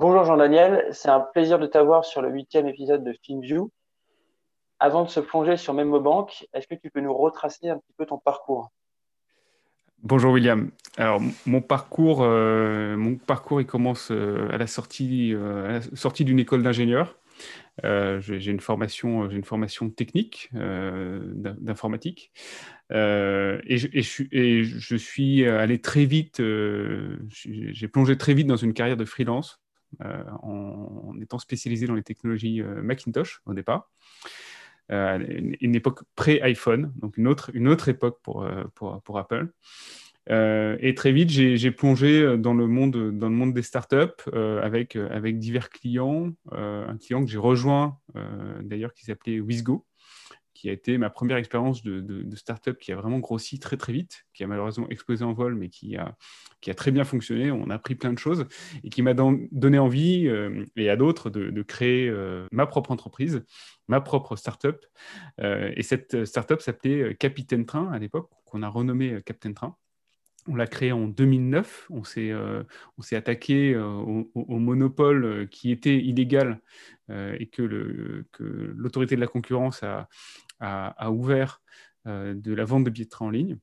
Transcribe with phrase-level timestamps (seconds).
[0.00, 3.72] Bonjour Jean-Daniel, c'est un plaisir de t'avoir sur le huitième épisode de FinView.
[4.78, 8.06] Avant de se plonger sur MemoBank, est-ce que tu peux nous retracer un petit peu
[8.06, 8.70] ton parcours?
[10.04, 10.70] Bonjour William.
[10.98, 15.80] Alors mon parcours, euh, mon parcours, commence euh, à la sortie, euh,
[16.20, 17.18] d'une école d'ingénieur.
[17.82, 22.30] j'ai une formation, j'ai une formation technique d'informatique,
[22.92, 26.40] et je, suis allé très vite.
[26.40, 29.60] j'ai plongé très vite dans une carrière de freelance
[30.00, 33.90] en, étant spécialisé dans les technologies Macintosh au départ.
[34.90, 35.18] Euh,
[35.60, 39.48] une, époque pré-iPhone, donc une autre, époque pour, euh, Apple.
[40.30, 43.96] Euh, et très vite, j'ai plongé dans le monde, des startups
[44.32, 46.32] euh, avec, avec divers clients.
[46.52, 47.98] un client que j'ai rejoint,
[48.62, 49.84] d'ailleurs, qui s'appelait Wizgo,
[50.58, 53.92] qui a été ma première expérience de, de, startup qui a vraiment grossi très très
[53.92, 56.16] vite, qui a malheureusement explosé en vol, mais qui a,
[56.74, 57.52] très bien fonctionné.
[57.52, 58.44] On a appris plein de choses
[58.82, 63.44] et qui m'a donné envie, euh, et à d'autres, de, créer euh, ma propre entreprise,
[63.86, 64.84] ma propre startup.
[65.40, 69.76] Euh, et cette startup s'appelait Capitaine Train à l'époque, qu'on a renommé Captain Train.
[70.48, 71.88] On l'a créé en 2009.
[71.90, 72.64] On s'est euh,
[73.12, 76.60] attaqué euh, au, monopole euh, qui était illégal
[77.10, 77.62] et que
[78.38, 80.10] l'autorité de la concurrence a,
[80.60, 81.60] a, ouvert
[82.06, 83.58] de la vente de billets de train en ligne.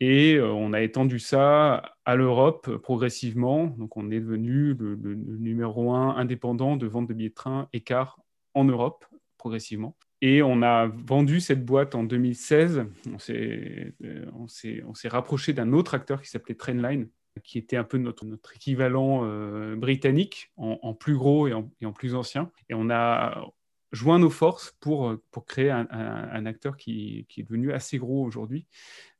[0.00, 3.66] Et on a étendu ça à l'Europe progressivement.
[3.66, 8.20] Donc on est devenu le, numéro un indépendant de vente de billets de train écart
[8.54, 9.04] en Europe
[9.38, 9.96] progressivement.
[10.26, 12.86] Et on a vendu cette boîte en 2016.
[13.28, 13.90] Euh,
[14.32, 17.10] on s'est rapproché d'un autre acteur qui s'appelait Trainline,
[17.42, 22.14] qui était un peu notre, notre équivalent euh, britannique, en, plus gros et en, plus
[22.14, 22.50] ancien.
[22.70, 23.46] Et on a
[23.94, 28.66] joint nos forces pour, pour créer un, acteur qui, qui, est devenu assez gros aujourd'hui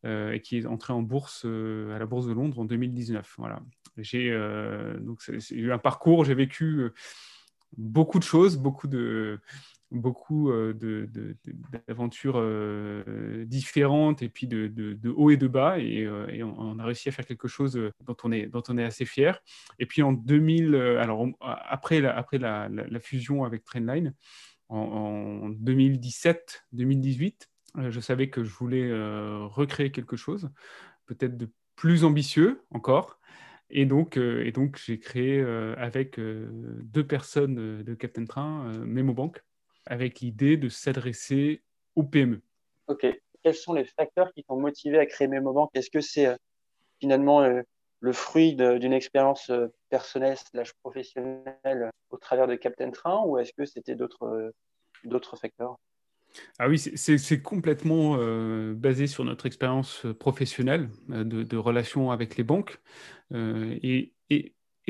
[0.05, 3.35] euh, et qui est entré en bourse à la Bourse de Londres en 2019.
[3.39, 3.61] Voilà.
[3.97, 6.91] J'ai eu un parcours, j'ai vécu
[7.77, 9.41] beaucoup de choses, beaucoup de
[9.95, 10.75] beaucoup euh,
[11.89, 16.85] d'aventures euh, différentes et puis de, de, haut et de bas et, euh, on, a
[16.85, 19.41] réussi à faire quelque chose dont on est, dont on est assez fier.
[19.79, 24.15] Et puis en 2000, alors après, après la, la, fusion avec Trendline,
[24.69, 27.49] en, 2017-2018,
[27.89, 28.91] je savais que je voulais
[29.47, 30.51] recréer quelque chose,
[31.07, 33.19] peut-être de plus ambitieux encore.
[33.71, 35.41] Et donc, donc j'ai créé
[35.77, 39.43] avec deux personnes de Captain Train MemoBank
[39.87, 41.63] avec l'idée de s'adresser
[41.95, 42.43] aux PME.
[42.89, 43.07] Ok.
[43.43, 45.71] Quels sont les facteurs qui t'ont motivé à créer MemoBank?
[45.75, 46.37] Est-ce que c'est euh,
[47.01, 47.63] finalement euh,
[48.05, 53.53] le fruit d'une expérience euh, personnelle slash professionnelle au travers de Captain Train ou est-ce
[53.57, 54.53] que c'était d'autres
[55.05, 55.77] d'autres facteurs?
[56.59, 58.17] Ah oui, c'est complètement
[58.75, 62.81] basé sur notre expérience professionnelle de, de, relations avec les banques.
[63.33, 64.15] et,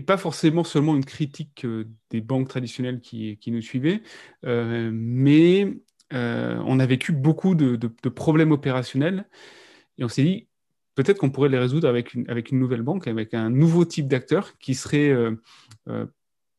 [0.02, 4.02] pas forcément seulement une critique euh, des banques traditionnelles qui, nous suivaient,
[4.44, 5.72] euh, mais
[6.12, 7.76] euh, on a vécu beaucoup de,
[8.08, 9.28] problèmes opérationnels
[9.98, 10.48] et on s'est dit
[10.94, 14.08] peut-être qu'on pourrait les résoudre avec une, avec une nouvelle banque, avec un nouveau type
[14.08, 15.14] d'acteur qui serait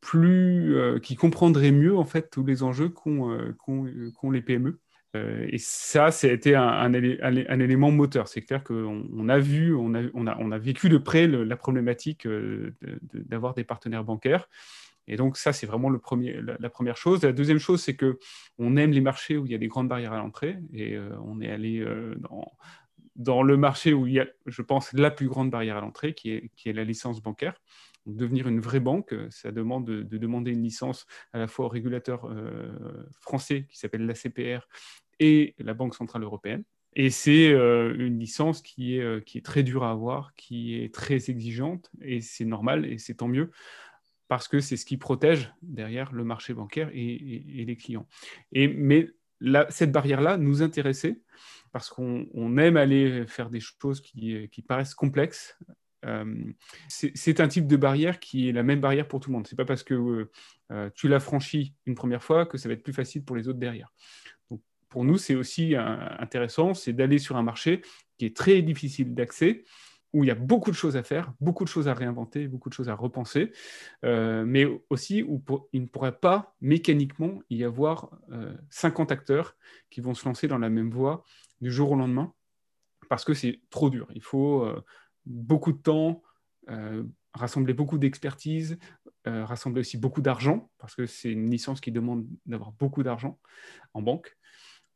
[0.00, 4.78] plus, qui comprendrait mieux en fait tous les enjeux qu'ont les PME.
[5.16, 8.28] Euh, et ça, c'était un, un, élément moteur.
[8.28, 11.26] C'est clair qu'on on a vu, on a, on, a, on a, vécu de près
[11.26, 12.74] la problématique euh,
[13.12, 14.48] d'avoir des partenaires bancaires.
[15.08, 17.22] Et donc ça, c'est vraiment le premier, la, première chose.
[17.22, 18.18] La deuxième chose, c'est que
[18.58, 20.58] on aime les marchés où il y a des grandes barrières à l'entrée.
[20.72, 21.84] Et euh, on est allé
[22.18, 22.52] dans,
[23.16, 26.14] dans, le marché où il y a, je pense, la plus grande barrière à l'entrée,
[26.14, 27.54] qui est, qui est la licence bancaire
[28.06, 32.32] devenir une vraie banque, ça demande de, demander une licence à la fois au régulateur
[33.18, 34.68] français qui s'appelle l'ACPR
[35.18, 36.62] et la Banque Centrale Européenne.
[36.98, 40.80] Et c'est euh, une licence qui est, euh, qui est très dure à avoir, qui
[40.80, 43.50] est très exigeante, et c'est normal, et c'est tant mieux,
[44.28, 48.08] parce que c'est ce qui protège derrière le marché bancaire et, les clients.
[48.52, 49.10] Et, mais
[49.68, 51.20] cette barrière-là nous intéressait,
[51.72, 55.58] parce qu'on aime aller faire des choses qui, paraissent complexes.
[56.04, 56.44] Euh,
[56.88, 59.46] c'est un type de barrière qui est la même barrière pour tout le monde.
[59.46, 60.30] C'est pas parce que
[60.94, 63.58] tu l'as franchi une première fois que ça va être plus facile pour les autres
[63.58, 63.92] derrière
[64.88, 67.82] pour nous, c'est aussi intéressant, c'est d'aller sur un marché
[68.16, 69.64] qui est très difficile d'accès,
[70.12, 72.70] où il y a beaucoup de choses à faire, beaucoup de choses à réinventer, beaucoup
[72.70, 73.52] de choses à repenser,
[74.06, 75.42] euh, mais aussi où
[75.74, 78.08] il ne pourrait pas mécaniquement y avoir
[78.70, 79.56] 50 acteurs
[79.90, 81.24] qui vont se lancer dans la même voie
[81.60, 82.32] du jour au lendemain,
[83.08, 84.08] parce que c'est trop dur.
[84.14, 84.66] Il faut
[85.24, 86.22] beaucoup de temps,
[87.36, 88.78] rassembler beaucoup d'expertise,
[89.26, 93.38] euh, rassembler aussi beaucoup d'argent, parce que c'est une licence qui demande d'avoir beaucoup d'argent
[93.94, 94.36] en banque.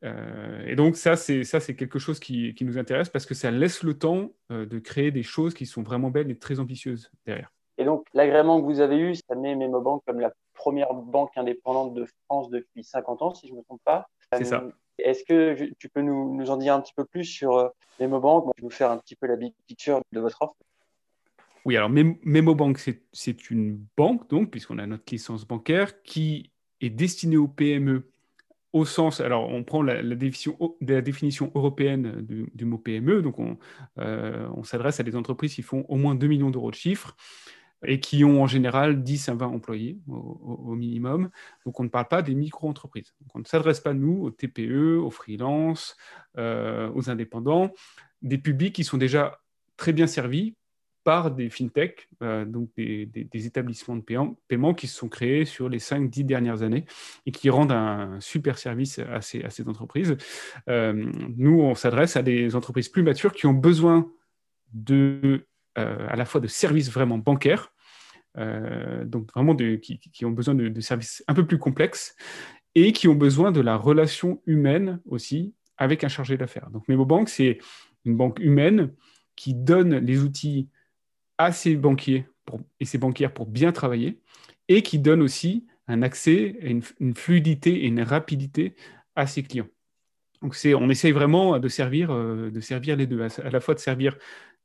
[0.03, 3.35] Euh, et donc ça, c'est ça, c'est quelque chose qui, qui, nous intéresse parce que
[3.35, 6.59] ça laisse le temps euh, de créer des choses qui sont vraiment belles et très
[6.59, 7.53] ambitieuses derrière.
[7.77, 11.93] Et donc l'agrément que vous avez eu, ça met MemoBank comme la première banque indépendante
[11.93, 14.09] de France depuis 50 ans, si je ne me trompe pas.
[14.33, 14.65] C'est ça.
[15.05, 18.44] Est-ce que tu peux nous, nous, en dire un petit peu plus sur MemoBank?
[18.56, 20.55] Je vais vous faire un petit peu la big picture de votre offre.
[21.64, 22.79] Oui, alors MemoBank,
[23.12, 28.11] c'est une banque, donc, puisqu'on a notre licence bancaire, qui est destinée aux PME
[28.73, 32.25] au sens, alors on prend la, définition, la définition, européenne
[32.55, 33.37] du, mot PME, donc
[33.99, 37.17] euh, on, s'adresse à des entreprises qui font au moins 2 millions d'euros de chiffre
[37.87, 41.31] et qui ont en général 10 à 20 employés au, minimum.
[41.65, 43.15] Donc on ne parle pas des micro-entreprises.
[43.35, 45.97] on ne s'adresse pas, nous, aux TPE, aux freelances,
[46.38, 47.73] euh, aux indépendants,
[48.23, 49.41] des publics qui sont déjà
[49.77, 50.55] très bien servis
[51.05, 55.79] par des fintechs, euh, donc des, établissements de paiement, qui se sont créés sur les
[55.79, 56.85] 5-10 dernières années
[57.26, 60.17] et qui rendent un super service à ces, entreprises.
[60.69, 64.11] Euh, nous, on s'adresse à des entreprises plus matures qui ont besoin
[64.73, 67.72] de, à la fois de services vraiment bancaires,
[68.37, 72.17] donc vraiment qui, ont besoin de, services un peu plus complexes
[72.75, 76.70] et qui ont besoin de la relation humaine aussi avec un chargé d'affaires.
[76.70, 77.58] Donc MemoBank, c'est
[78.05, 78.93] une banque humaine
[79.37, 80.69] qui donne les outils
[81.38, 82.26] à ses banquiers
[82.81, 84.20] et ses banquières pour bien travailler
[84.69, 88.76] et qui donne aussi un accès, une fluidité et une rapidité
[89.16, 89.69] à ses clients.
[90.42, 93.81] Donc on essaye vraiment de servir, euh, de servir les deux, à, la fois de
[93.81, 94.16] servir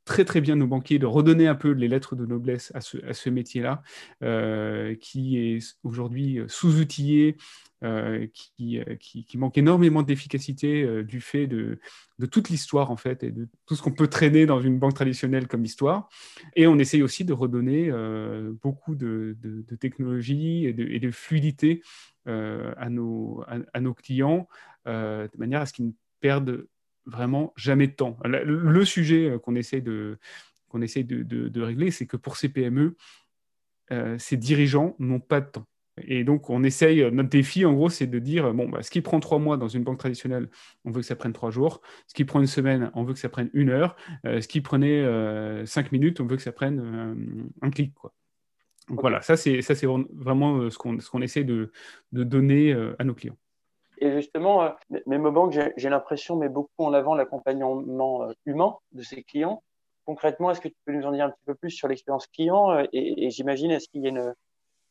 [0.06, 3.30] très très bien nos banquiers, de redonner un peu les lettres de noblesse à ce,
[3.30, 3.82] métier-là,
[4.24, 7.38] euh, qui est aujourd'hui sous-outillé,
[7.86, 11.78] euh, qui, euh, qui, manque énormément d'efficacité euh, du fait de,
[12.20, 14.96] de toute l'histoire en fait et de tout ce qu'on peut traîner dans une banque
[14.96, 16.10] traditionnelle comme histoire.
[16.56, 17.92] Et on essaye aussi de redonner
[18.64, 21.84] beaucoup de, de, technologie et de, et de fluidité
[22.26, 23.44] à, nos,
[23.74, 24.48] à, nos clients
[24.86, 26.68] de manière à ce qu'ils ne perdent
[27.06, 28.18] vraiment jamais de temps.
[28.24, 30.18] Le, sujet qu'on de,
[30.70, 32.96] qu'on essaye de, de régler, c'est que pour ces PME,
[34.18, 35.68] ces dirigeants n'ont pas de temps.
[36.02, 38.92] Et donc, on essaye, euh, notre défi, en gros, c'est de dire, bon, bah, ce
[38.92, 40.50] qui prend trois mois dans une banque traditionnelle,
[40.84, 41.82] on veut que ça prenne trois jours.
[42.08, 43.96] Ce qui prend une semaine, on veut que ça prenne une heure.
[44.26, 47.94] Euh, ce qui prenait euh, cinq minutes, on veut que ça prenne un clic.
[47.94, 48.14] Quoi.
[48.90, 51.72] Donc voilà, ça, c'est, ça, c'est vraiment ce qu'on, essaie de,
[52.12, 53.38] de donner à nos clients.
[54.00, 54.76] Et justement,
[55.06, 57.82] Memobank, j'ai, l'impression, met beaucoup en avant l'accompagnement
[58.46, 59.64] humain de ses clients.
[60.06, 62.80] Concrètement, est-ce que tu peux nous en dire un petit peu plus sur l'expérience client
[62.80, 64.36] et, et j'imagine, est-ce qu'il y a une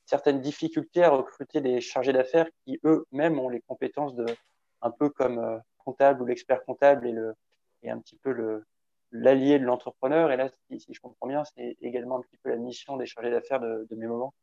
[0.07, 4.27] certaines difficultés à recruter des chargés d'affaires qui eux-mêmes ont les compétences de
[4.83, 7.35] un peu comme euh, comptable ou l'expert comptable et le
[7.83, 8.65] et un petit peu le
[9.13, 10.33] l'allié de l'entrepreneur?
[10.33, 13.31] Et là, si, je comprends bien, c'est également un petit peu la mission des chargés
[13.31, 14.35] d'affaires de, de mes moments.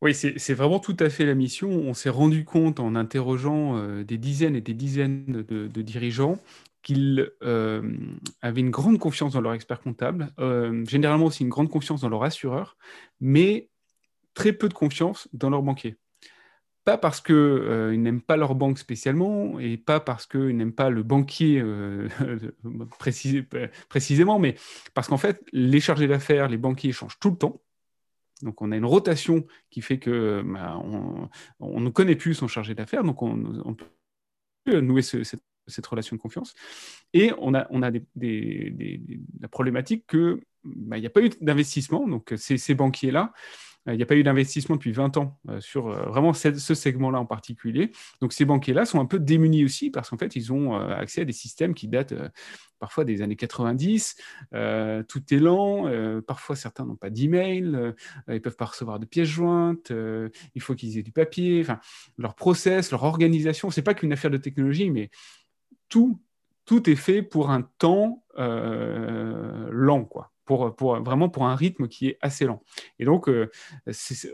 [0.00, 1.70] Oui, c'est vraiment tout à fait la mission.
[1.70, 6.38] On s'est rendu compte en interrogeant euh, des dizaines et des dizaines de, dirigeants
[6.82, 7.82] qu'ils euh,
[8.40, 10.32] avaient une grande confiance dans leur expert comptable,
[10.86, 12.76] généralement aussi une grande confiance dans leur assureur,
[13.20, 13.68] mais
[14.34, 15.96] très peu de confiance dans leur banquier.
[16.84, 20.88] Pas parce qu'ils euh, n'aiment pas leur banque spécialement et pas parce qu'ils n'aiment pas
[20.88, 22.08] le banquier euh,
[23.90, 24.54] précisément, mais
[24.94, 27.60] parce qu'en fait, les chargés d'affaires, les banquiers changent tout le temps.
[28.42, 30.80] Donc on a une rotation qui fait que bah,
[31.60, 33.76] on, ne connaît plus son chargé d'affaires, donc on,
[34.64, 36.54] peut nouer cette, relation de confiance.
[37.12, 42.34] Et on a, on a la problématique qu'il bah, n'y a pas eu d'investissement, donc
[42.36, 46.06] ces banquiers-là, euh, il n'y a pas eu d'investissement depuis 20 ans euh, sur euh,
[46.06, 47.92] vraiment ce, segment-là en particulier.
[48.20, 51.24] Donc ces banquiers-là sont un peu démunis aussi parce qu'en fait, ils ont accès à
[51.24, 52.14] des systèmes qui datent
[52.78, 54.16] parfois des années 90.
[55.08, 56.20] tout est lent.
[56.26, 57.64] parfois, certains n'ont pas d'email.
[58.28, 59.92] ils ne peuvent pas recevoir de pièces jointes.
[60.54, 61.64] il faut qu'ils aient du papier.
[62.18, 65.10] Leur process, leur organisation, c'est pas qu'une affaire de technologie, mais
[65.88, 66.20] tout,
[66.64, 72.18] tout est fait pour un temps lent, quoi pour, vraiment pour un rythme qui est
[72.22, 72.64] assez lent.
[72.98, 73.50] Et donc, euh,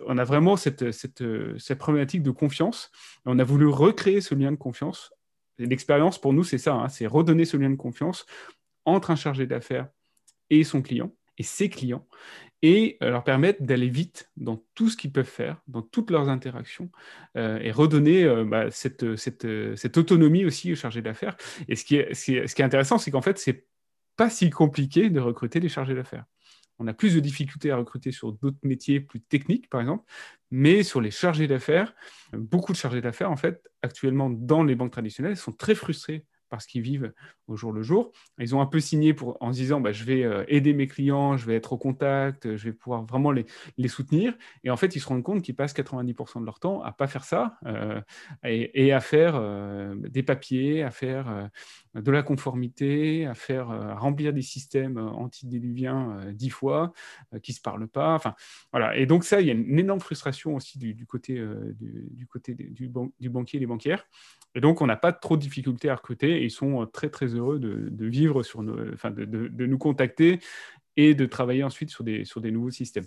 [0.06, 1.24] on a vraiment cette, cette,
[1.58, 2.92] cette, problématique de confiance.
[3.26, 5.12] On a voulu recréer ce lien de confiance.
[5.58, 8.26] L'expérience, pour nous, c'est ça, hein, c'est redonner ce lien de confiance
[8.84, 9.88] entre un chargé d'affaires
[10.50, 12.06] et son client, et ses clients,
[12.62, 16.28] et euh, leur permettre d'aller vite dans tout ce qu'ils peuvent faire, dans toutes leurs
[16.28, 16.90] interactions,
[17.36, 21.36] euh, et redonner bah, cette, cette, cette, autonomie aussi au chargé d'affaires.
[21.66, 23.66] Et ce qui est, ce qui est intéressant, c'est qu'en fait, c'est
[24.16, 26.24] pas si compliqué de recruter des chargés d'affaires.
[26.78, 30.04] On a plus de difficultés à recruter sur d'autres métiers plus techniques, par exemple,
[30.50, 31.94] mais sur les chargés d'affaires,
[32.32, 36.66] beaucoup de chargés d'affaires, en fait, actuellement dans les banques traditionnelles, sont très frustrés parce
[36.66, 37.12] qu'ils vivent
[37.48, 38.12] au jour le jour.
[38.38, 40.86] Ils ont un peu signé pour, en se disant bah, je vais euh, aider mes
[40.86, 43.44] clients, je vais être au contact, je vais pouvoir vraiment les,
[43.76, 44.34] les soutenir.
[44.62, 47.08] Et en fait, ils se rendent compte qu'ils passent 90% de leur temps à pas
[47.08, 48.00] faire ça euh,
[48.44, 51.50] et, à faire euh, des papiers, à faire
[51.94, 56.92] de la conformité, à faire remplir des systèmes antidéluviens dix fois,
[57.42, 58.14] qui ne se parlent pas.
[58.14, 58.34] Enfin,
[58.72, 58.96] voilà.
[58.96, 61.40] Et donc ça, il y a une énorme frustration aussi du, côté,
[61.78, 62.88] du, côté du,
[63.28, 64.06] banquier et des banquières.
[64.54, 67.10] Et donc, on n'a pas trop de difficultés à recruter et ils sont euh, très,
[67.10, 70.38] très heureux de, vivre sur nos, enfin, de, nous contacter
[70.96, 73.06] et de travailler ensuite sur des, sur des nouveaux systèmes.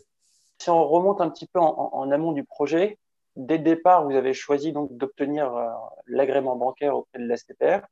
[0.59, 2.97] Si on remonte un petit peu en, amont du projet,
[3.35, 5.67] dès le départ, vous avez choisi donc d'obtenir euh,
[6.07, 7.85] l'agrément bancaire auprès de l'STPR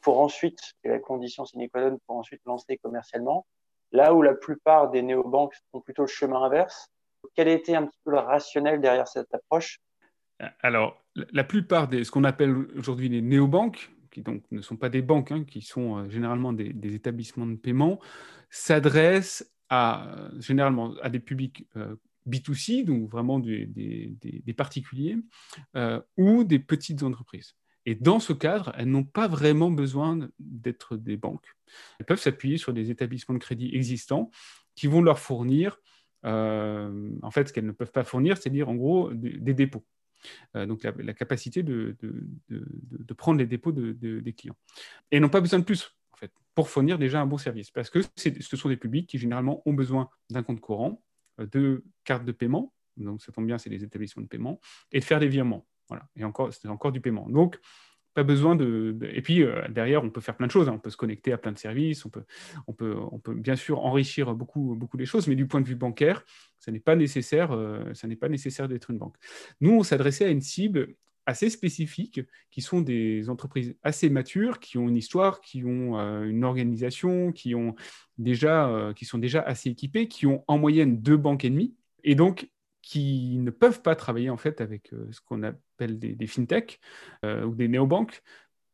[0.00, 3.46] pour ensuite, la condition sine pour ensuite lancer commercialement.
[3.92, 6.88] Là où la plupart des néobanques font plutôt le chemin inverse,
[7.34, 9.80] quel été un petit peu le rationnel derrière cette approche?
[10.60, 14.88] Alors, la plupart des ce qu'on appelle aujourd'hui les néobanques, qui donc ne sont pas
[14.88, 18.00] des banques, hein, qui sont euh, généralement des, établissements de paiement,
[18.48, 21.94] s'adressent à, généralement à des publics euh,
[22.28, 25.16] B2C, donc vraiment des, particuliers,
[25.76, 27.54] euh, ou des petites entreprises.
[27.86, 31.56] Et dans ce cadre, elles n'ont pas vraiment besoin d'être des banques.
[31.98, 34.30] Elles peuvent s'appuyer sur des établissements de crédit existants
[34.74, 35.78] qui vont leur fournir,
[36.22, 39.84] en fait, ce qu'elles ne peuvent pas fournir, c'est-à-dire en gros des dépôts.
[40.56, 41.96] Euh, donc la, capacité de,
[43.16, 44.56] prendre les dépôts des clients.
[45.10, 47.90] Et n'ont pas besoin de plus, en fait, pour fournir déjà un bon service, parce
[47.90, 51.02] que ce sont des publics qui généralement ont besoin d'un compte courant,
[51.40, 54.60] euh, de cartes de paiement, donc ça tombe bien, c'est des établissements de paiement,
[54.92, 55.66] et de faire des virements.
[56.16, 57.28] Et encore, encore du paiement.
[57.28, 57.58] Donc,
[58.14, 60.72] pas besoin de, et puis euh, derrière on peut faire plein de choses hein.
[60.74, 62.24] on peut se connecter à plein de services on peut
[62.66, 65.66] on peut on peut bien sûr enrichir beaucoup beaucoup les choses mais du point de
[65.66, 66.24] vue bancaire
[66.58, 67.92] ça n'est pas nécessaire euh,
[68.28, 69.14] nécessaire d'être une banque
[69.60, 70.94] nous on s'adressait à une cible
[71.26, 72.20] assez spécifique
[72.50, 77.30] qui sont des entreprises assez matures qui ont une histoire qui ont euh, une organisation
[77.30, 77.76] qui ont
[78.18, 82.16] déjà qui sont déjà assez équipées qui ont en moyenne deux banques et demie et
[82.16, 82.50] donc
[82.82, 86.80] qui ne peuvent pas travailler en fait avec euh, ce qu'on appelle des, des fintech
[87.24, 88.22] euh, ou des néobanques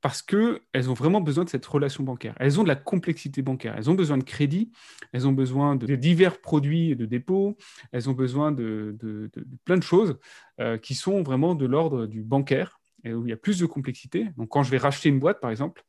[0.03, 2.37] parce qu'elles ont vraiment besoin de cette relation bancaire.
[2.39, 4.71] Elles ont de la complexité bancaire, elles ont besoin de crédit,
[5.13, 7.57] elles ont besoin de, divers produits de dépôts,
[7.91, 8.97] elles ont besoin de,
[9.65, 10.17] plein de choses
[10.61, 14.29] euh, qui sont vraiment de l'ordre du bancaire, où il y a plus de complexité.
[14.37, 15.85] Donc quand je vais racheter une boîte, par exemple,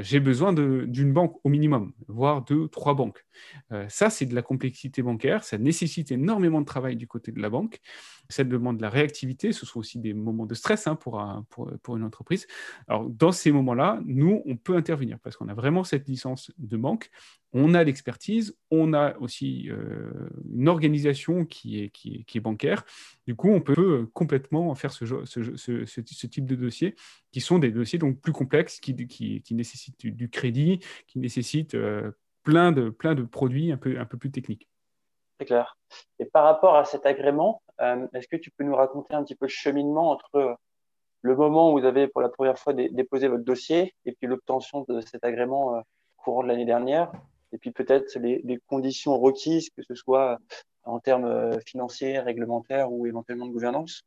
[0.00, 3.24] j'ai besoin d'une banque au minimum, voire deux, trois banques.
[3.72, 7.40] Euh, ça, c'est de la complexité bancaire, ça nécessite énormément de travail du côté de
[7.40, 7.80] la banque,
[8.28, 11.70] ça demande de la réactivité, ce sont aussi des moments de stress hein, pour, pour,
[11.82, 12.46] pour, une entreprise.
[12.88, 16.76] Alors, dans ces moments-là, nous, on peut intervenir parce qu'on a vraiment cette licence de
[16.76, 17.10] banque,
[17.52, 22.84] on a l'expertise, on a aussi euh, une organisation qui est, qui, est, bancaire.
[23.26, 26.94] Du coup, on peut complètement faire ce, type de dossiers
[27.32, 31.74] qui sont des dossiers donc plus complexes, qui, qui, qui nécessitent du, crédit, qui nécessitent
[31.74, 32.12] euh,
[32.44, 34.68] plein, de, plein de produits un peu, un peu plus techniques.
[35.40, 35.76] C'est clair.
[36.18, 39.34] Et par rapport à cet agrément, euh, est-ce que tu peux nous raconter un petit
[39.34, 40.56] peu le cheminement entre
[41.22, 44.86] le moment où vous avez pour la première fois déposé votre dossier et puis l'obtention
[44.88, 45.82] de cet agrément
[46.16, 47.12] courant de l'année dernière
[47.52, 50.38] et puis peut-être les, conditions requises, que ce soit
[50.84, 54.02] en termes euh, financiers, réglementaires ou éventuellement de gouvernance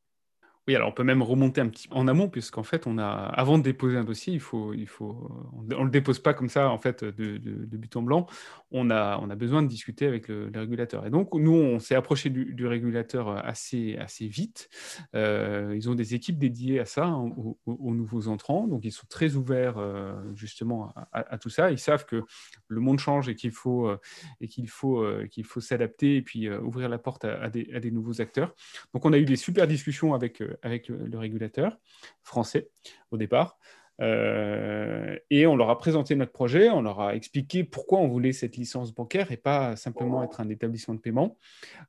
[0.67, 3.58] oui, alors on peut même remonter un petit en amont, puisqu'en fait, on a, avant
[3.58, 6.70] de déposer un dossier, il faut, il faut, on ne le dépose pas comme ça,
[6.70, 8.27] en fait, de, de, but en blanc.
[8.72, 11.05] On a, on a besoin de discuter avec le, régulateur.
[11.05, 14.70] Et donc, nous, on s'est approché du, régulateur assez, assez vite.
[15.15, 17.29] Euh, ils ont des équipes dédiées à ça, hein,
[17.65, 18.65] aux, nouveaux entrants.
[18.65, 21.72] Donc, ils sont très ouverts, euh, justement, à, tout ça.
[21.72, 22.24] Ils savent que
[22.70, 24.00] le monde change et qu'il faut, euh,
[24.39, 27.91] et qu'il faut, qu'il faut s'adapter et puis ouvrir la porte à, des, à, des,
[27.91, 28.55] nouveaux acteurs.
[28.93, 31.77] Donc, on a eu des super discussions avec avec le, régulateur
[32.22, 32.69] français
[33.12, 33.57] au départ.
[34.01, 38.33] Euh, et on leur a présenté notre projet, on leur a expliqué pourquoi on voulait
[38.33, 41.38] cette licence bancaire et pas simplement être un établissement de paiement.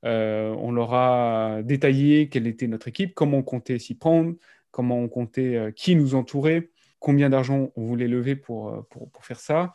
[0.05, 4.35] Euh, on leur a détaillé quelle était notre équipe, comment on comptait s'y prendre,
[4.71, 9.25] comment on comptait euh, qui nous entourait, combien d'argent on voulait lever pour, pour, pour
[9.25, 9.73] faire ça.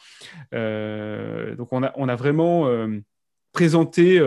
[0.52, 2.68] donc on a, on a vraiment
[3.52, 4.20] présenté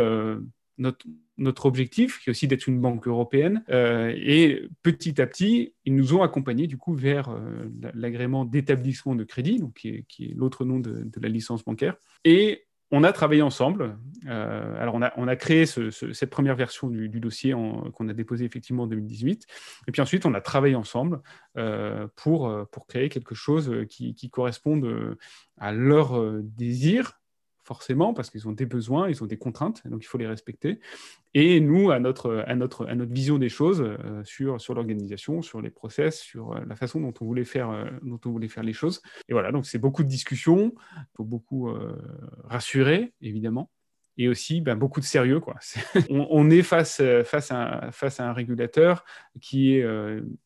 [0.78, 1.04] notre,
[1.38, 3.64] notre objectif, qui est aussi d'être une banque européenne.
[3.70, 9.14] Euh, et petit à petit, ils nous ont accompagnés du coup vers euh, l'agrément d'établissement
[9.14, 9.88] de crédit, donc qui
[10.24, 11.96] est, l'autre nom de, la licence bancaire.
[12.24, 13.96] Et on a travaillé ensemble.
[14.26, 18.86] Euh, alors, on a, créé cette première version du, dossier qu'on a déposé effectivement en
[18.86, 19.46] 2018.
[19.88, 21.22] Et puis ensuite, on a travaillé ensemble
[22.16, 25.16] pour, pour créer quelque chose qui, qui corresponde
[25.56, 27.21] à leur désir
[27.64, 30.80] forcément, parce qu'ils ont des besoins, ils ont des contraintes, donc il faut les respecter.
[31.34, 35.42] Et nous, à notre, à notre, à notre vision des choses euh, sur, sur l'organisation,
[35.42, 38.48] sur les process, sur euh, la façon dont on voulait faire, euh, dont on voulait
[38.48, 39.00] faire les choses.
[39.28, 41.72] Et voilà, donc c'est beaucoup de discussions, il faut beaucoup
[42.44, 43.70] rassurer, évidemment.
[44.18, 45.40] Et aussi ben, beaucoup de sérieux.
[45.40, 45.56] Quoi.
[46.10, 49.04] on, est face, face, à, face à un régulateur
[49.40, 49.86] qui est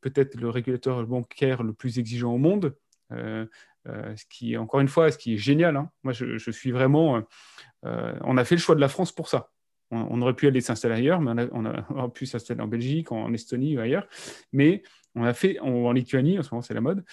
[0.01, 2.77] peut-être le régulateur bancaire le plus exigeant au monde.
[4.17, 5.77] Ce qui encore une fois, ce qui est génial.
[5.77, 5.91] Hein.
[6.03, 7.17] Moi, je, suis vraiment.
[7.17, 7.21] Euh,
[7.85, 9.51] euh, on a fait le choix de la France pour ça.
[9.93, 13.77] On, aurait pu aller s'installer ailleurs, mais on, a, pu s'installer en Belgique, en, Estonie
[13.77, 14.09] ou ailleurs.
[14.53, 14.83] Mais
[15.15, 17.05] on a fait en Lituanie, en ce moment c'est la mode.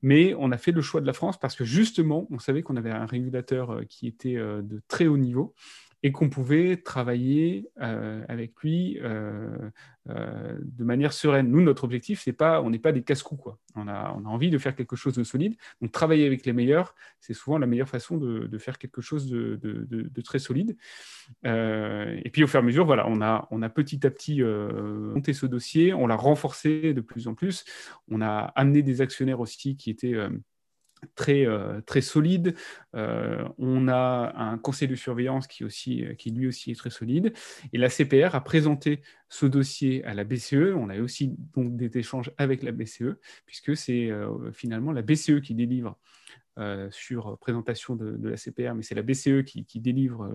[0.00, 2.76] mais on a fait le choix de la France parce que justement, on savait qu'on
[2.76, 5.52] avait un régulateur qui était de très haut niveau
[6.02, 9.70] et qu'on pouvait travailler euh, avec lui euh,
[10.16, 11.50] euh, de manière sereine.
[11.50, 13.42] Nous, notre objectif, c'est pas, on n'est pas des casse-coups.
[13.42, 13.58] Quoi.
[13.76, 15.54] On, a, on a envie de faire quelque chose de solide.
[15.80, 20.22] Donc, travailler avec les meilleurs, c'est souvent la meilleure façon de, faire quelque chose de,
[20.24, 20.76] très solide.
[21.44, 24.42] et puis, au fur et à mesure, voilà, on a, on a petit à petit
[24.42, 27.64] monté ce dossier, on l'a renforcé de plus en plus.
[28.08, 30.16] On a amené des actionnaires aussi qui étaient
[31.14, 32.54] très, euh, très solide.
[32.94, 37.32] Euh, on a un conseil de surveillance euh, qui lui aussi est très solide.
[37.72, 40.74] Et la CPR a présenté ce dossier à la BCE.
[40.76, 44.10] On a aussi donc des échanges avec la BCE, puisque c'est
[44.52, 45.98] finalement la BCE qui délivre
[46.90, 50.28] sur présentation de, la CPR, mais c'est la BCE qui, qui délivre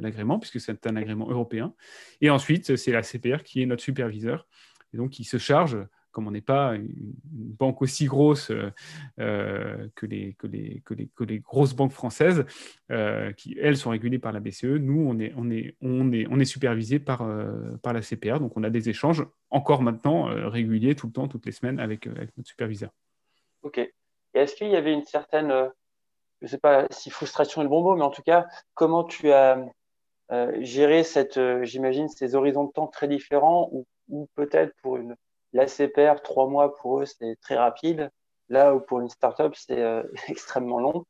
[0.00, 1.74] l'agrément, puisque c'est un agrément européen.
[2.20, 4.46] Et ensuite, c'est la CPR qui est notre superviseur,
[4.92, 5.78] et donc qui se charge
[6.12, 6.92] comme on n'est pas une
[7.24, 8.70] banque aussi grosse euh,
[9.18, 12.44] euh, que, les, que, les, que, les, que, les, grosses banques françaises,
[12.90, 16.26] euh, qui, elles, sont régulées par la BCE, nous, on est, on est, on est,
[16.30, 17.26] on est supervisé par,
[17.82, 18.38] par la CPR.
[18.38, 22.06] Donc, on a des échanges encore maintenant réguliers, tout le temps, toutes les semaines, avec,
[22.06, 22.90] notre superviseur.
[23.62, 23.80] OK.
[24.34, 25.48] Est-ce qu'il y avait une certaine,
[26.40, 29.04] je ne sais pas si frustration est le bon mot, mais en tout cas, comment
[29.04, 29.58] tu as
[30.60, 33.70] géré cette, j'imagine, ces horizons de temps très différents
[34.08, 35.16] ou peut-être pour une
[35.52, 38.10] la CPR, trois mois pour eux, c'est très rapide.
[38.48, 41.04] Là où pour une startup, c'est euh, extrêmement long.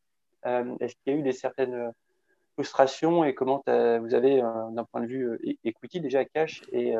[0.46, 1.90] Euh, est-ce qu'il y a eu des certaines euh,
[2.54, 6.94] frustrations et comment vous avez, d'un point de vue equity déjà cash et,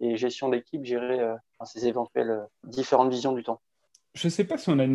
[0.00, 1.20] gestion d'équipe, géré
[1.64, 3.60] ces éventuelles différentes visions du temps?
[4.14, 4.86] Je ne sais pas si, on a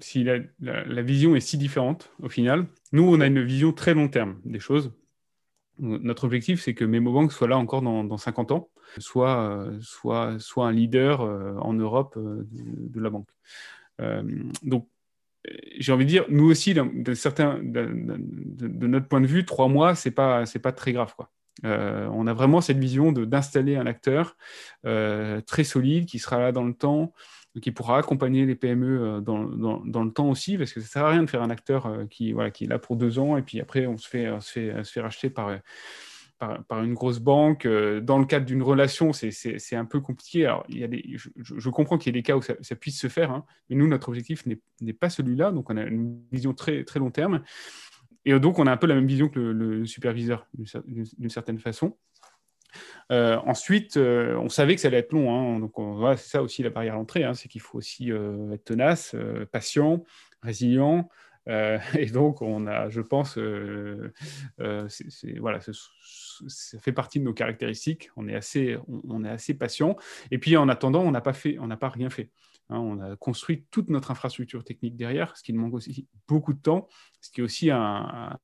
[0.00, 2.66] si la, vision est si différente au final.
[2.90, 4.90] Nous, on a une vision très long terme des choses.
[5.78, 10.38] Notre objectif, c'est que MemoBank soit là encore dans, dans 50 ans, soit, euh, soit,
[10.38, 13.28] soit un leader euh, en Europe euh, de, la banque.
[14.62, 14.88] donc,
[15.78, 17.84] j'ai envie de dire, nous aussi, de, certains, de,
[18.86, 21.30] notre point de vue, trois mois, c'est pas, pas très grave, quoi.
[21.64, 24.36] on a vraiment cette vision d'installer un acteur
[24.84, 27.12] très solide qui sera là dans le temps,
[27.60, 30.88] qui pourra accompagner les PME euh, dans, dans, le temps aussi, parce que ça ne
[30.88, 33.18] sert à rien de faire un acteur euh, qui, voilà, qui est là pour deux
[33.18, 35.50] ans et puis après on se fait, se fait, se fait racheter par,
[36.38, 37.66] par, une grosse banque.
[37.66, 40.46] Euh, dans le cadre d'une relation, c'est un peu compliqué.
[40.46, 42.54] Alors, il y a des, je, je comprends qu'il y ait des cas où ça,
[42.76, 46.20] puisse se faire, hein, mais nous, notre objectif n'est pas celui-là, donc on a une
[46.32, 47.42] vision très, très long terme.
[48.26, 51.96] Et donc, on a un peu la même vision que le superviseur, d'une certaine façon.
[53.12, 55.34] Euh, ensuite, euh, on savait que ça allait être long.
[55.34, 55.72] Hein, donc,
[56.18, 57.24] c'est ça aussi la barrière à l'entrée.
[57.24, 59.14] Hein, c'est qu'il faut aussi euh, être tenace,
[59.52, 60.04] patient,
[60.42, 61.08] résilient.
[61.46, 63.38] et donc, on a, je pense,
[64.56, 68.10] voilà, ça fait partie de nos caractéristiques.
[68.16, 69.96] On est assez, on, est assez patient.
[70.30, 72.30] Et puis, en attendant, on n'a pas fait, on n'a pas rien fait.
[72.70, 76.62] Hein, on a construit toute notre infrastructure technique derrière, ce qui demande aussi beaucoup de
[76.62, 76.88] temps,
[77.20, 78.38] ce qui est aussi un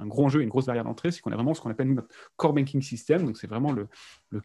[0.00, 2.52] gros enjeu, une grosse barrière d'entrée, c'est qu'on a vraiment ce qu'on appelle notre core
[2.52, 3.88] banking system, donc c'est vraiment le,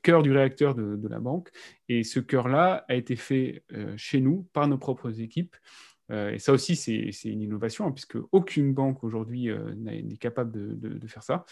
[0.01, 1.49] cœur du réacteur de, la banque.
[1.89, 5.55] Et ce cœur-là a été fait euh, chez nous par nos propres équipes.
[6.13, 10.51] Euh, et ça aussi, c'est une innovation, hein, puisque aucune banque aujourd'hui euh, n'est capable
[10.51, 11.45] de, faire ça.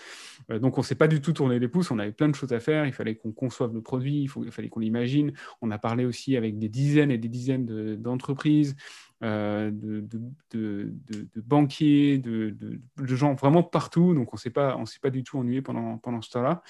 [0.50, 2.54] donc, on ne s'est pas du tout tourné les pouces, on avait plein de choses
[2.54, 5.34] à faire, il fallait qu'on conçoive le produit, il, fallait qu'on l'imagine.
[5.62, 8.76] On a parlé aussi avec des dizaines et des dizaines d'entreprises,
[9.24, 10.04] euh, de,
[11.36, 12.56] banquiers, de,
[13.06, 14.16] gens vraiment partout.
[14.16, 16.64] Donc, on ne s'est pas du tout ennuyé pendant, ce temps-là.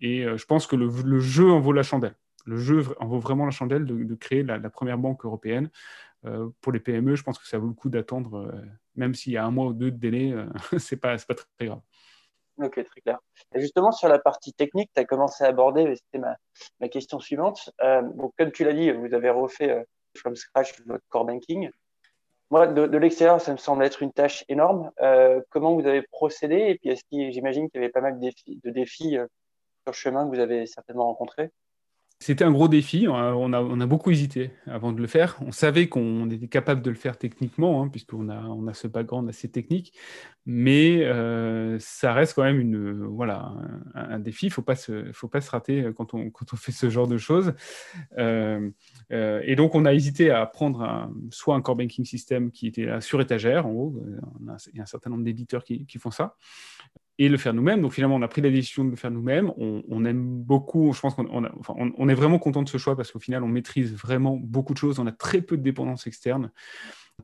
[0.00, 2.16] Et euh, je pense que le, jeu en vaut la chandelle.
[2.46, 5.70] Le jeu en vaut vraiment la chandelle de, créer la, première banque européenne.
[6.24, 8.52] Euh, pour les PME, je pense que ça vaut le coup d'attendre,
[8.94, 10.34] même s'il y a un mois ou deux de délai,
[10.78, 11.80] c'est pas, pas très, grave.
[12.58, 13.18] Ok, très clair.
[13.54, 16.36] Justement, sur la partie technique, tu as commencé à aborder, c'était ma,
[16.80, 17.70] ma, question suivante.
[18.14, 19.84] donc, comme tu l'as dit, vous avez refait
[20.16, 21.70] from scratch votre core banking.
[22.52, 24.90] Moi, de, l'extérieur, ça me semble être une tâche énorme.
[25.00, 26.78] Euh, comment vous avez procédé?
[26.84, 29.26] Et puis, j'imagine qu'il y avait pas mal de défis, de défis euh,
[29.84, 31.50] sur le chemin que vous avez certainement rencontrés?
[32.22, 33.08] C'était un gros défi.
[33.08, 35.38] On a, beaucoup hésité avant de le faire.
[35.44, 38.86] On savait qu'on était capable de le faire techniquement, hein, puisqu'on a, on a ce
[38.86, 39.92] background assez technique.
[40.46, 42.60] Mais euh, ça reste quand même
[43.94, 44.46] un, défi.
[44.46, 47.54] Il ne faut, pas se, rater quand on, fait ce genre de choses.
[48.18, 48.70] Euh,
[49.10, 53.00] euh, et donc, on a hésité à prendre soit un core banking system qui était
[53.00, 54.00] sur étagère, en haut.
[54.72, 56.36] il y a un certain nombre d'éditeurs qui font ça
[57.18, 57.82] et le faire nous-mêmes.
[57.82, 59.52] Donc finalement, on a pris la décision de le faire nous-mêmes.
[59.56, 63.18] On, aime beaucoup, je pense qu'on on, est vraiment content de ce choix parce qu'au
[63.18, 64.98] final, on maîtrise vraiment beaucoup de choses.
[64.98, 66.50] On a très peu de dépendances externes,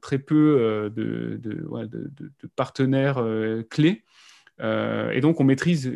[0.01, 4.05] très peu euh, de, partenaires euh, clés.
[4.61, 5.93] Euh, et donc, on maîtrise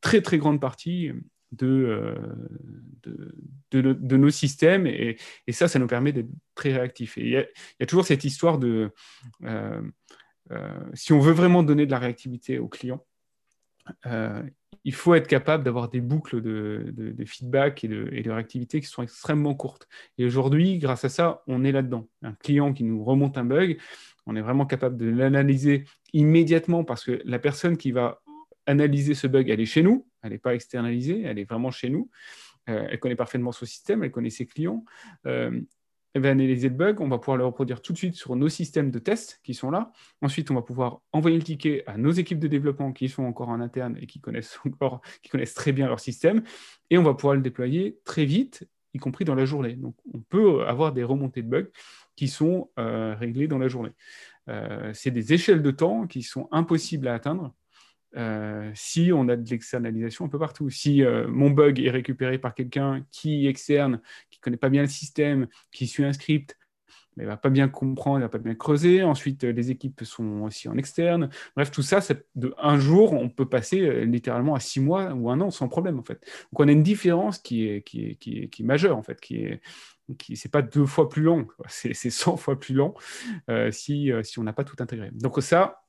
[0.00, 1.12] très, très grande partie
[1.52, 2.16] de,
[3.72, 4.86] nos systèmes.
[4.86, 5.18] Et,
[5.50, 7.16] ça, ça nous permet d'être très réactifs.
[7.16, 7.36] Et il y,
[7.82, 8.90] a toujours cette histoire de
[10.94, 13.04] si on veut vraiment donner de la réactivité aux clients,
[14.06, 14.42] euh,
[14.84, 19.54] il faut être capable d'avoir des boucles de, feedback et de, réactivité qui sont extrêmement
[19.54, 19.86] courtes.
[20.18, 22.08] Et aujourd'hui, grâce à ça, on est là-dedans.
[22.22, 23.78] Un client qui nous remonte un bug,
[24.26, 28.22] on est vraiment capable de l'analyser immédiatement parce que la personne qui va
[28.66, 31.88] analyser ce bug, elle est chez nous, elle n'est pas externalisée, elle est vraiment chez
[31.88, 32.10] nous.
[32.68, 34.84] Euh, elle connaît parfaitement son système, elle connaît ses clients
[36.20, 38.90] va analyser le bug, on va pouvoir le reproduire tout de suite sur nos systèmes
[38.90, 39.92] de tests qui sont là.
[40.20, 43.48] Ensuite, on va pouvoir envoyer le ticket à nos équipes de développement qui sont encore
[43.48, 46.42] en interne et qui connaissent encore, qui connaissent très bien leur système,
[46.90, 49.74] et on va pouvoir le déployer très vite, y compris dans la journée.
[49.74, 51.70] Donc, on peut avoir des remontées de bugs
[52.14, 53.92] qui sont euh, réglées dans la journée.
[54.48, 57.54] Euh, c'est des échelles de temps qui sont impossibles à atteindre
[58.16, 60.68] euh, si on a de l'externalisation un peu partout.
[60.70, 64.82] Si euh, mon bug est récupéré par quelqu'un qui externe, qui ne connaît pas bien
[64.82, 66.58] le système, qui suit un script,
[67.16, 69.02] mais ne va pas bien comprendre, il va pas bien creuser.
[69.02, 71.28] Ensuite, les équipes sont aussi en externe.
[71.56, 72.00] Bref, tout ça,
[72.34, 75.68] de un jour, on peut passer euh, littéralement à six mois ou un an sans
[75.68, 76.20] problème, en fait.
[76.52, 79.02] Donc, on a une différence qui est, qui est, qui est, qui est majeure, en
[79.02, 79.60] fait, qui est
[80.18, 82.92] qui c'est pas deux fois plus long, c'est 100 fois plus long
[83.70, 85.10] si, si on n'a pas tout intégré.
[85.12, 85.82] Donc ça,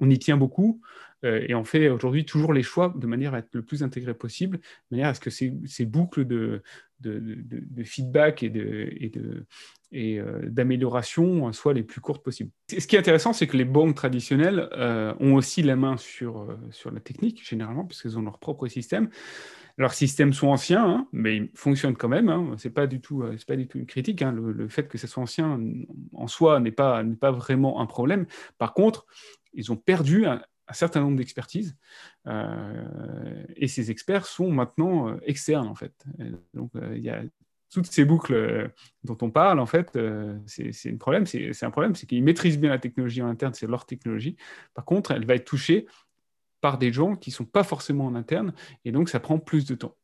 [0.00, 0.80] on y tient beaucoup.
[1.24, 4.14] Euh, et on fait aujourd'hui toujours les choix de manière à être le plus intégré
[4.14, 5.50] possible, de manière à ce que ces,
[5.86, 6.62] boucles de,
[7.84, 9.46] feedback et de,
[9.92, 12.50] et euh, d'amélioration soient les plus courtes possibles.
[12.70, 16.46] Ce qui est intéressant, c'est que les banques traditionnelles euh, ont aussi la main sur,
[16.70, 19.08] sur la technique, généralement, puisqu'elles ont leur propre système.
[19.76, 22.28] Leurs systèmes sont anciens, hein, mais ils fonctionnent quand même.
[22.28, 22.54] Hein.
[22.58, 24.22] Ce n'est pas, du tout, pas du tout une critique.
[24.22, 24.30] Hein.
[24.30, 25.58] Le, fait que ce soit ancien
[26.12, 28.26] en soi n'est pas, pas vraiment un problème.
[28.56, 29.04] Par contre,
[29.54, 31.76] ils ont perdu un, certain nombre d'expertises.
[32.26, 35.92] Euh, et ces experts sont maintenant euh, externes, en fait.
[36.54, 37.28] donc, euh,
[37.70, 39.98] toutes ces boucles dont on parle, en fait,
[40.46, 41.26] c'est un problème.
[41.26, 44.36] C'est un problème, c'est qu'ils maîtrisent bien la technologie en interne, c'est leur technologie.
[44.74, 45.86] Par contre, elle va être touchée
[46.60, 49.66] par des gens qui ne sont pas forcément en interne, et donc ça prend plus
[49.66, 49.96] de temps.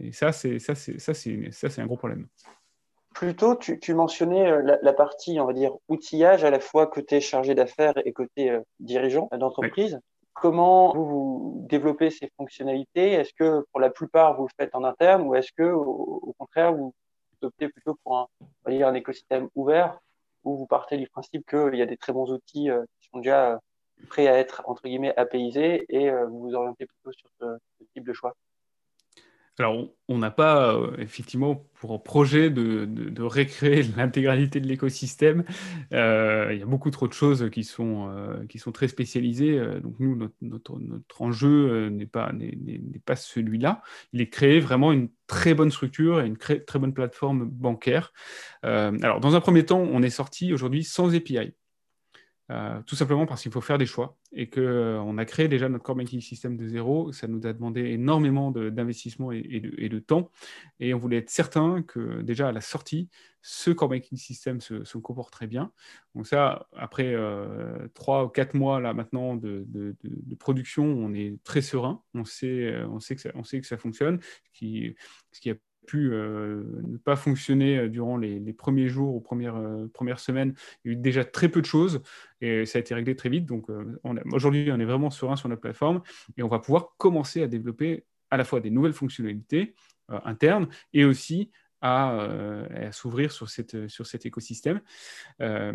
[0.00, 2.28] et ça, c'est un gros problème.
[3.14, 7.20] Plus tôt, tu, mentionnais euh, la, partie, on va dire, outillage, à la fois côté
[7.20, 9.98] chargé d'affaires et côté euh, dirigeant d'entreprise.
[10.32, 13.12] Comment vous, développez ces fonctionnalités?
[13.12, 16.72] Est-ce que pour la plupart, vous le faites en interne ou est-ce que, au, contraire,
[16.72, 16.94] vous
[17.42, 19.98] optez plutôt pour un, on va dire, un écosystème ouvert
[20.44, 23.18] où vous partez du principe qu'il y a des très bons outils euh, qui sont
[23.18, 23.60] déjà
[24.08, 28.12] prêts à être, entre guillemets, apaisés et vous vous orientez plutôt sur ce type de
[28.12, 28.34] choix?
[29.58, 35.44] Alors, on n'a pas euh, effectivement pour projet de, récréer l'intégralité de l'écosystème.
[35.92, 39.60] Euh, il y a beaucoup trop de choses qui sont, euh, très spécialisées.
[39.82, 40.72] donc, nous, notre,
[41.20, 42.32] enjeu n'est pas,
[43.04, 43.82] pas celui-là.
[44.12, 48.12] Il est créer vraiment une très bonne structure et une très bonne plateforme bancaire.
[48.62, 51.54] alors, dans un premier temps, on est sorti aujourd'hui sans API.
[52.50, 55.68] Euh, tout simplement parce qu'il faut faire des choix et qu'on euh, a créé déjà
[55.68, 57.12] notre core banking system de zéro.
[57.12, 60.30] Ça nous a demandé énormément d'investissement et, de, temps.
[60.80, 63.08] Et on voulait être certain que déjà à la sortie,
[63.42, 65.72] ce core banking system se, comporte très bien.
[66.14, 69.64] Donc ça, après euh, trois ou quatre mois là maintenant de,
[70.38, 72.02] production, on est très serein.
[72.12, 74.18] On sait, on sait, que, ça, on sait que ça fonctionne.
[74.52, 74.58] Ce
[75.40, 75.54] qui a
[75.86, 80.54] pu euh, ne pas fonctionner euh, durant les, premiers jours ou premières, euh, premières semaines.
[80.84, 82.02] Il y a eu déjà très peu de choses
[82.40, 83.46] et ça a été réglé très vite.
[83.46, 83.66] Donc
[84.32, 86.02] aujourd'hui, on est vraiment serein sur notre plateforme
[86.36, 89.74] et on va pouvoir commencer à développer à la fois des nouvelles fonctionnalités
[90.08, 91.50] internes et aussi
[91.84, 94.80] euh, à, s'ouvrir sur, sur cet écosystème.
[95.40, 95.72] Euh,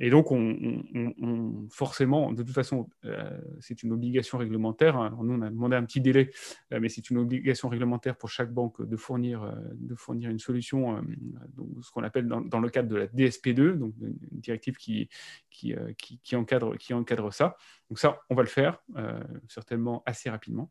[0.00, 4.96] et donc, on, forcément, de toute façon, euh, c'est une obligation réglementaire.
[4.96, 5.18] Hein.
[5.22, 6.30] Nous, on a demandé un petit délai,
[6.70, 11.02] mais c'est une obligation réglementaire pour chaque banque de fournir, de fournir une solution,
[11.82, 15.08] ce qu'on appelle dans, le cadre de la DSP2, donc une directive qui
[16.34, 17.56] encadre ça.
[17.90, 18.82] Donc ça, on va le faire
[19.48, 20.70] certainement assez rapidement.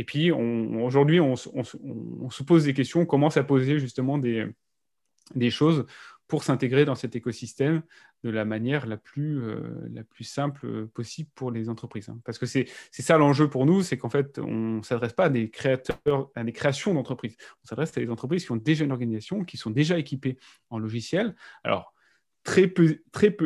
[0.00, 5.84] Et puis aujourd'hui, on, se pose des questions, on commence à poser justement des, choses
[6.26, 7.82] pour s'intégrer dans cet écosystème
[8.24, 12.08] de la manière la plus, euh, simple possible pour les entreprises.
[12.08, 12.18] Hein.
[12.24, 15.28] Parce que c'est ça l'enjeu pour nous, c'est qu'en fait, on ne s'adresse pas à
[15.28, 17.36] des créateurs, à des créations d'entreprises.
[17.62, 20.38] On s'adresse à des entreprises qui ont déjà une organisation, qui sont déjà équipées
[20.70, 21.34] en logiciel.
[21.62, 21.92] Alors,
[22.42, 23.00] très peu,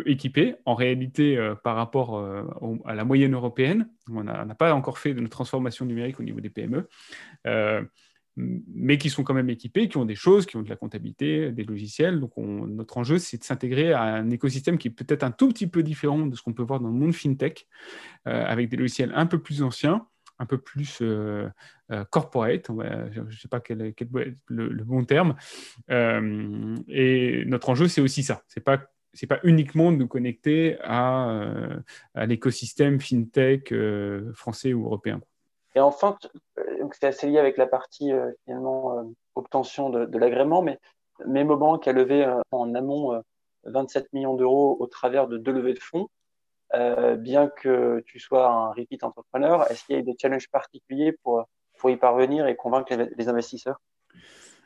[0.06, 2.42] équipées en réalité euh, par rapport euh,
[2.84, 3.88] à la moyenne européenne.
[4.10, 6.88] On n'a pas encore fait de transformation numérique au niveau des PME
[8.36, 11.52] mais qui sont quand même équipés, qui ont des choses, qui ont de la comptabilité,
[11.52, 12.18] des logiciels.
[12.18, 15.68] Donc, notre enjeu, c'est de s'intégrer à un écosystème qui est peut-être un tout petit
[15.68, 17.68] peu différent de ce qu'on peut voir dans le monde fintech,
[18.26, 20.06] euh, avec des logiciels un peu plus anciens,
[20.38, 21.48] un peu plus euh,
[21.90, 22.66] euh, corporate,
[23.12, 23.94] je ne sais pas quel, est
[24.48, 25.36] le, bon terme.
[25.88, 28.42] et notre enjeu, c'est aussi ça.
[28.48, 28.78] C'est pas
[29.16, 31.60] c'est pas uniquement de nous connecter à,
[32.16, 33.72] l'écosystème fintech
[34.34, 35.20] français ou européen.
[35.76, 36.18] Et enfin,
[36.92, 39.02] c'est assez lié avec la partie euh, finalement euh,
[39.34, 40.78] obtention de, l'agrément, mais
[41.26, 43.20] Memobank a levé euh, en amont
[43.64, 46.08] 27 millions d'euros au travers de deux levées de fonds.
[47.16, 51.48] Bien que tu sois un repeat entrepreneur, est-ce qu'il y a des challenges particuliers pour,
[51.78, 53.80] pour y parvenir et convaincre les, investisseurs?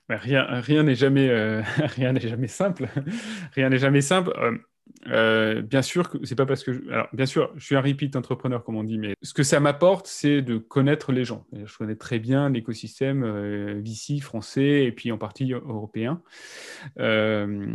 [0.09, 1.29] Ben, Rien rien n'est jamais,
[1.97, 2.87] rien n'est jamais simple.
[3.55, 4.33] rien n'est jamais simple.
[5.07, 6.81] Euh, bien sûr c'est pas parce que je...
[6.91, 9.61] alors bien sûr je suis un repeat entrepreneur comme on dit mais ce que ça
[9.61, 11.47] m'apporte c'est de connaître les gens.
[11.53, 16.21] Je connais très bien l'écosystème euh, VC français et puis en partie européen.
[16.99, 17.67] Euh,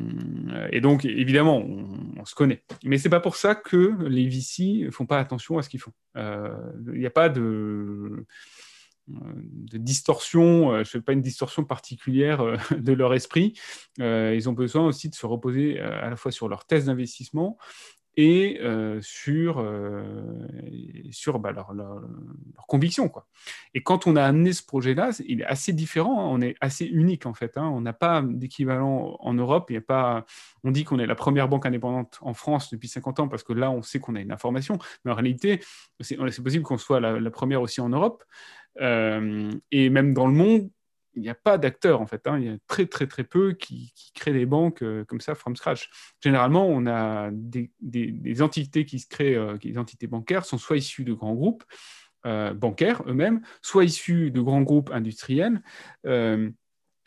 [0.72, 2.64] et donc évidemment on, se connaît.
[2.84, 5.94] Mais c'est pas pour ça que les VC font pas attention à ce qu'ils font.
[6.16, 8.26] Il n'y a pas de
[9.08, 13.54] de distorsion, euh, je fais pas une distorsion particulière euh, de leur esprit.
[14.00, 17.58] Euh, ils ont besoin aussi de se reposer à la fois sur leur thèse d'investissement
[18.16, 18.60] et
[19.02, 19.66] sur,
[21.12, 21.74] sur bah, leur,
[22.68, 23.10] conviction.
[23.10, 23.28] Quoi.
[23.74, 26.30] Et quand on a amené ce projet-là, il est assez différent, hein.
[26.32, 27.58] on est assez unique en fait.
[27.58, 27.68] Hein.
[27.68, 29.70] on n'a pas d'équivalent en Europe.
[29.72, 30.26] Y a pas,
[30.64, 33.54] on dit qu'on est la première banque indépendante en France depuis 50 ans parce que
[33.54, 34.78] là, on sait qu'on a une information.
[35.06, 35.62] Mais en réalité,
[36.00, 38.24] c'est possible qu'on soit la, première aussi en Europe.
[38.80, 40.70] Et même dans le monde,
[41.16, 42.26] il n'y a pas d'acteurs en fait.
[42.28, 42.40] Hein.
[42.40, 45.56] Il y a très très très peu qui, créent des banques euh, comme ça from
[45.56, 45.90] scratch.
[46.22, 51.04] Généralement, on a des, entités qui se créent, euh, des entités bancaires, sont soit issues
[51.04, 51.64] de grands groupes
[52.56, 55.62] bancaires eux-mêmes, soit issues de grands groupes industriels.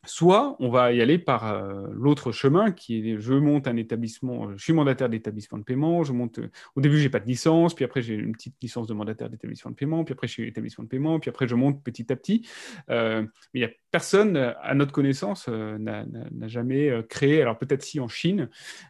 [0.07, 4.57] Soit on va y aller par euh, l'autre chemin qui est je monte un établissement,
[4.57, 6.41] je suis mandataire d'établissement de paiement, je monte
[6.75, 9.71] au début j'ai pas de licence, puis après j'ai une petite licence de mandataire d'établissement
[9.71, 12.17] de paiement, puis après je suis établissement de paiement, puis après je monte petit à
[12.17, 12.49] petit.
[12.91, 18.09] Euh, il a personne à notre connaissance euh, n'a jamais créé, alors peut-être si en
[18.09, 18.49] Chine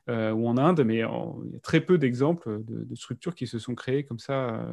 [0.09, 3.59] ou en Inde, mais il y a très peu d'exemples de, de, structures qui se
[3.59, 4.67] sont créées comme ça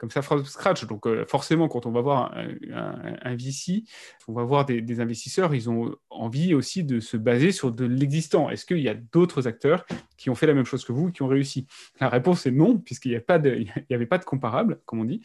[0.00, 0.86] comme ça from scratch.
[0.86, 3.84] Donc euh, forcément, quand on va voir un, VC,
[4.26, 8.48] on va voir des, investisseurs, ils ont envie aussi de se baser sur de l'existant.
[8.48, 9.84] Est-ce qu'il y a d'autres acteurs
[10.16, 11.66] qui ont fait la même chose que vous, qui ont réussi?
[12.00, 13.16] La réponse est non, puisqu'il n'y
[13.94, 15.20] avait pas de comparable, comme on dit.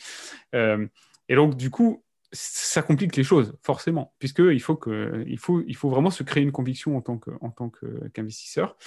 [0.53, 0.85] Euh,
[1.29, 2.03] et donc, du coup,
[2.35, 5.37] ça complique les choses, forcément, puisqu'il faut, il
[5.75, 7.71] faut, vraiment se créer une conviction en tant,
[8.13, 8.77] qu'investisseur.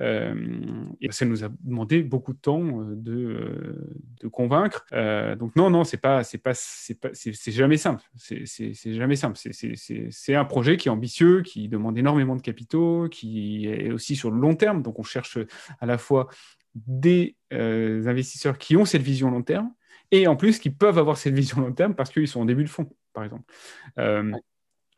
[0.00, 0.34] Euh,
[1.10, 3.88] ça nous a demandé beaucoup de temps euh, de,
[4.20, 4.84] de convaincre.
[4.92, 6.22] Euh, donc non, non, c'est pas,
[7.46, 8.02] jamais simple.
[8.16, 9.38] C'est jamais simple.
[10.10, 14.30] C'est un projet qui est ambitieux, qui demande énormément de capitaux, qui est aussi sur
[14.30, 14.82] le long terme.
[14.82, 15.38] Donc on cherche
[15.80, 16.28] à la fois
[16.74, 19.70] des investisseurs qui ont cette vision long terme,
[20.10, 22.64] et en plus qui peuvent avoir cette vision long terme parce qu'ils sont en début
[22.64, 23.44] de fond, par exemple.
[23.98, 24.32] Euh,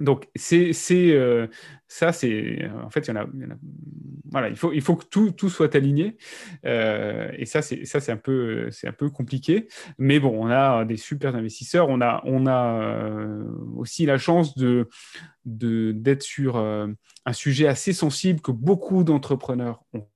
[0.01, 1.49] donc, c'est, euh,
[1.89, 2.71] ça, c'est.
[2.85, 3.27] En fait, il y, en a,
[4.31, 6.17] Voilà, il faut, il faut que tout, tout soit aligné.
[6.65, 9.67] Euh, et ça, c'est, ça c'est, un peu, c'est un peu compliqué.
[9.99, 11.89] Mais bon, on a des super investisseurs.
[11.89, 13.25] On a, on a
[13.77, 14.89] aussi la chance de,
[15.45, 20.07] de, d'être sur un sujet assez sensible que beaucoup d'entrepreneurs ont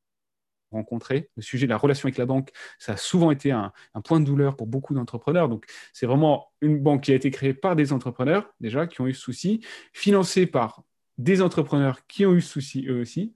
[0.72, 1.30] rencontré.
[1.36, 3.72] Le sujet de la relation avec la banque, ça a souvent été un,
[4.04, 5.48] point de douleur pour beaucoup d'entrepreneurs.
[5.48, 9.06] Donc, c'est vraiment une banque qui a été créée par des entrepreneurs, déjà, qui ont
[9.06, 10.82] eu ce souci, financée par
[11.18, 13.34] des entrepreneurs qui ont eu ce souci eux aussi,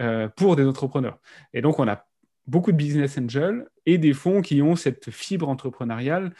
[0.00, 1.18] euh, pour des entrepreneurs.
[1.52, 2.06] Et donc, on a
[2.46, 6.34] beaucoup de business angels et des fonds qui ont cette fibre entrepreneuriale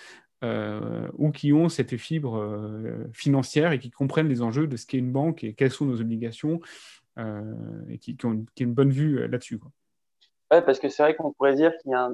[0.44, 4.86] euh, ou qui ont cette fibre euh, financière et qui comprennent les enjeux de ce
[4.86, 6.60] qu'est une banque et quelles sont nos obligations
[7.90, 9.58] et qui, ont, une bonne vue là-dessus.
[10.50, 12.08] Ouais, parce que c'est vrai qu'on pourrait dire qu'il y a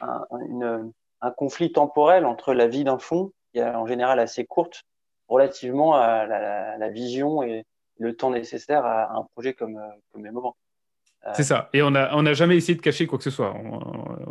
[0.00, 4.84] un, conflit temporel entre la vie d'un fonds, qui est en général assez courte,
[5.28, 7.64] relativement à la, vision et
[7.98, 9.80] le temps nécessaire à, un projet comme,
[10.12, 10.56] comme moment.
[11.34, 11.70] C'est ça.
[11.72, 13.54] Et on n'a on a jamais essayé de cacher quoi que ce soit.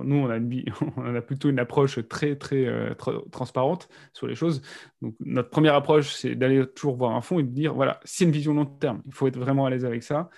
[0.04, 0.40] nous, on a,
[0.98, 2.94] on a plutôt une approche très, très euh,
[3.32, 4.62] transparente sur les choses.
[5.02, 8.26] Donc, notre première approche, c'est d'aller toujours voir un fond et de dire voilà, c'est
[8.26, 9.02] une vision long terme.
[9.06, 10.30] Il faut être vraiment à l'aise avec ça.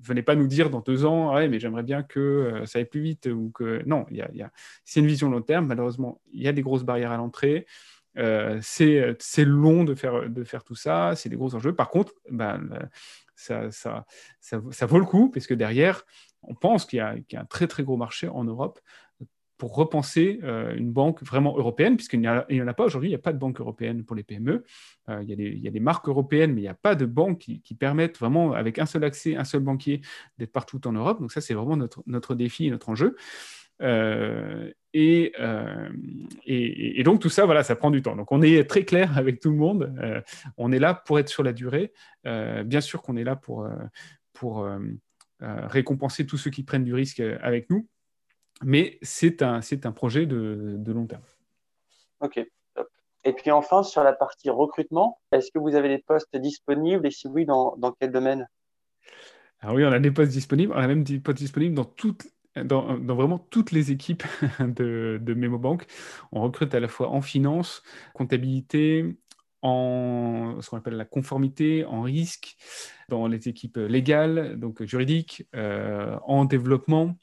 [0.00, 2.86] Venez pas nous dire dans deux ans, ouais, mais j'aimerais bien que euh, ça aille
[2.86, 3.26] plus vite.
[3.26, 4.50] ou que Non, y a,
[4.84, 5.66] c'est une vision long terme.
[5.66, 7.66] Malheureusement, il y a des grosses barrières à l'entrée.
[8.18, 11.72] Euh, c'est long de faire, de faire tout ça, c'est des gros enjeux.
[11.72, 12.68] Par contre, ben,
[13.40, 14.04] ça, ça,
[14.70, 16.04] ça, vaut le coup, parce que derrière,
[16.42, 18.80] on pense qu'il y, y, a un très très gros marché en Europe
[19.60, 23.16] pour repenser euh, une banque vraiment européenne, puisqu'il n'y en a pas aujourd'hui, il n'y
[23.16, 24.64] a pas de banque européenne pour les PME.
[25.10, 26.74] Euh, il, y a des, il, y a des, marques européennes, mais il n'y a
[26.74, 27.76] pas de banque qui, qui,
[28.18, 30.00] vraiment, avec un seul accès, un seul banquier,
[30.38, 31.20] d'être partout en Europe.
[31.20, 33.16] Donc ça, c'est vraiment notre, notre défi, notre enjeu.
[33.80, 35.32] Euh, et,
[36.46, 38.16] et, donc tout ça, voilà, ça prend du temps.
[38.16, 39.94] Donc on est très clair avec tout le monde.
[40.56, 41.92] on est là pour être sur la durée.
[42.24, 43.68] bien sûr qu'on est là pour,
[44.32, 44.68] pour
[45.40, 47.86] récompenser tous ceux qui prennent du risque avec nous
[48.62, 51.22] mais c'est un, c'est un projet de, de, long terme.
[52.20, 52.44] Ok.
[53.24, 57.06] Et puis enfin, sur la partie recrutement, est-ce que vous avez des postes disponibles?
[57.06, 58.48] Et si oui, dans, dans quel domaine?
[59.60, 60.72] Alors oui, on a des postes disponibles.
[60.74, 64.24] On a même des postes disponibles dans toutes, dans, vraiment toutes les équipes
[64.60, 65.86] de, de MemoBank.
[66.32, 67.82] On recrute à la fois en finance,
[68.14, 69.16] comptabilité,
[69.62, 72.56] en ce qu'on appelle la conformité, en risque,
[73.08, 77.16] dans les équipes légales, donc juridiques, euh, en développement,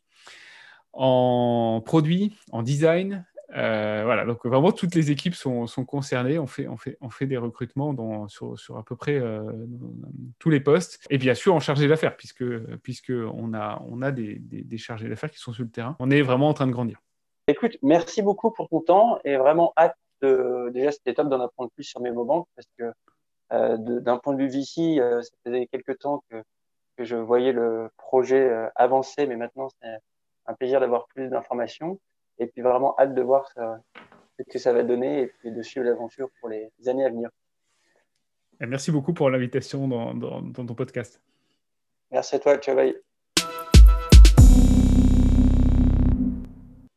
[0.93, 3.25] en produit, en design.
[3.55, 6.38] Euh, voilà, donc vraiment toutes les équipes sont, concernées.
[6.39, 9.41] On fait, on, fait, on fait des recrutements sur, à peu près euh,
[10.39, 11.05] tous les postes.
[11.10, 12.45] Et bien sûr en chargé d'affaires, puisque,
[12.77, 15.95] puisque on, a, on a des, des, chargés d'affaires qui sont sur le terrain.
[15.99, 16.99] On est vraiment en train de grandir.
[17.47, 20.69] Écoute, merci beaucoup pour ton temps et vraiment hâte de.
[20.73, 22.91] Déjà, c'était top d'en apprendre plus sur MemoBank parce que
[23.53, 26.43] euh, d'un point de vue VC, ça faisait quelques temps que
[26.99, 29.99] je voyais le projet avancer, mais maintenant, c'est
[30.47, 31.99] un plaisir d'avoir plus d'informations
[32.39, 35.86] et puis vraiment hâte de voir ce que ça va donner et puis de suivre
[35.86, 37.30] l'aventure pour les années à venir.
[38.60, 41.21] Merci beaucoup pour l'invitation dans, dans, dans ton podcast.
[42.12, 42.95] Merci à toi, ciao, bye.